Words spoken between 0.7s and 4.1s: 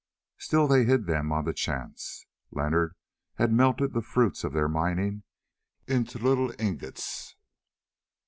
hid them on the chance. Leonard had melted the